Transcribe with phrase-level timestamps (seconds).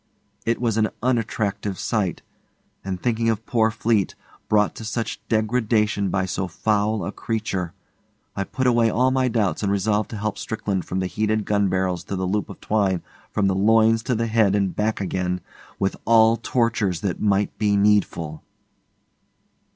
[0.47, 2.23] It was an unattractive sight,
[2.83, 4.15] and thinking of poor Fleete,
[4.49, 7.75] brought to such degradation by so foul a creature,
[8.35, 11.69] I put away all my doubts and resolved to help Strickland from the heated gun
[11.69, 15.39] barrels to the loop of twine from the loins to the head and back again
[15.77, 18.41] with all tortures that might be needful.